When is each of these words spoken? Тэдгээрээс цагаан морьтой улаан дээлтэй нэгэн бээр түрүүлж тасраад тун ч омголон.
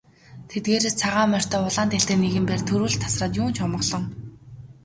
Тэдгээрээс 0.49 0.95
цагаан 1.01 1.27
морьтой 1.31 1.61
улаан 1.67 1.89
дээлтэй 1.89 2.17
нэгэн 2.19 2.45
бээр 2.47 2.61
түрүүлж 2.67 2.95
тасраад 3.03 3.33
тун 3.35 3.51
ч 3.55 3.57
омголон. 3.65 4.03